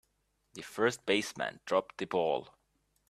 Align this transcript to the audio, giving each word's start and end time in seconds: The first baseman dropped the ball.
The 0.55 0.63
first 0.63 1.05
baseman 1.05 1.59
dropped 1.67 1.99
the 1.99 2.05
ball. 2.05 2.55